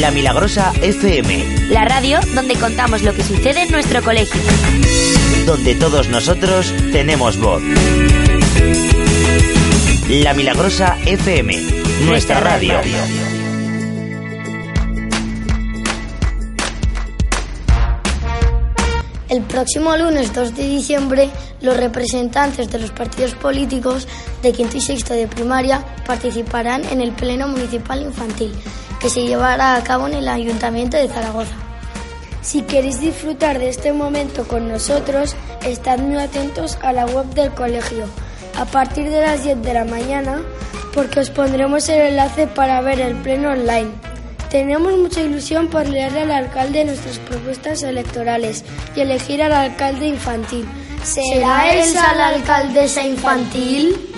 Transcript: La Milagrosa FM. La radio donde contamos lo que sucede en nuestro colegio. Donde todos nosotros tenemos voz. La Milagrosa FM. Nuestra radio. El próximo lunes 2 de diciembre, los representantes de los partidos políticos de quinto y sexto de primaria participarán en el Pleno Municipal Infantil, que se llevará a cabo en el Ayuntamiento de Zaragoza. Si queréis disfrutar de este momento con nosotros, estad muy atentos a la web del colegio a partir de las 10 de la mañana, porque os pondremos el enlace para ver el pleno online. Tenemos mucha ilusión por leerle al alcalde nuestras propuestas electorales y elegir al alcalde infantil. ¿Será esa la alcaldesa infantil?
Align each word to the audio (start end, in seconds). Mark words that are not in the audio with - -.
La 0.00 0.10
Milagrosa 0.10 0.72
FM. 0.82 1.70
La 1.70 1.84
radio 1.86 2.20
donde 2.34 2.54
contamos 2.56 3.02
lo 3.02 3.14
que 3.14 3.22
sucede 3.22 3.62
en 3.62 3.70
nuestro 3.70 4.02
colegio. 4.02 4.40
Donde 5.46 5.74
todos 5.74 6.08
nosotros 6.08 6.74
tenemos 6.92 7.38
voz. 7.38 7.62
La 10.08 10.34
Milagrosa 10.34 10.98
FM. 11.06 11.62
Nuestra 12.04 12.40
radio. 12.40 12.74
El 19.28 19.42
próximo 19.42 19.96
lunes 19.96 20.32
2 20.32 20.54
de 20.54 20.62
diciembre, 20.62 21.30
los 21.60 21.76
representantes 21.76 22.70
de 22.70 22.78
los 22.78 22.92
partidos 22.92 23.34
políticos 23.34 24.06
de 24.40 24.52
quinto 24.52 24.76
y 24.76 24.80
sexto 24.80 25.14
de 25.14 25.26
primaria 25.26 25.84
participarán 26.06 26.84
en 26.84 27.00
el 27.00 27.10
Pleno 27.10 27.48
Municipal 27.48 28.02
Infantil, 28.02 28.52
que 29.00 29.10
se 29.10 29.24
llevará 29.24 29.74
a 29.74 29.82
cabo 29.82 30.06
en 30.06 30.14
el 30.14 30.28
Ayuntamiento 30.28 30.96
de 30.96 31.08
Zaragoza. 31.08 31.56
Si 32.40 32.62
queréis 32.62 33.00
disfrutar 33.00 33.58
de 33.58 33.68
este 33.68 33.92
momento 33.92 34.46
con 34.46 34.68
nosotros, 34.68 35.34
estad 35.64 35.98
muy 35.98 36.18
atentos 36.18 36.78
a 36.80 36.92
la 36.92 37.06
web 37.06 37.26
del 37.34 37.50
colegio 37.50 38.04
a 38.56 38.64
partir 38.64 39.10
de 39.10 39.20
las 39.20 39.42
10 39.42 39.60
de 39.60 39.74
la 39.74 39.84
mañana, 39.84 40.40
porque 40.94 41.18
os 41.18 41.30
pondremos 41.30 41.88
el 41.88 42.00
enlace 42.00 42.46
para 42.46 42.80
ver 42.80 43.00
el 43.00 43.16
pleno 43.16 43.50
online. 43.50 44.05
Tenemos 44.56 44.96
mucha 44.96 45.20
ilusión 45.20 45.68
por 45.68 45.86
leerle 45.86 46.22
al 46.22 46.30
alcalde 46.30 46.82
nuestras 46.86 47.18
propuestas 47.18 47.82
electorales 47.82 48.64
y 48.96 49.00
elegir 49.00 49.42
al 49.42 49.52
alcalde 49.52 50.06
infantil. 50.06 50.66
¿Será 51.04 51.74
esa 51.74 52.14
la 52.14 52.28
alcaldesa 52.28 53.06
infantil? 53.06 54.15